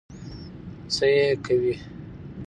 څه 0.95 1.05
يې 1.15 1.27
کوې؟ 1.45 1.73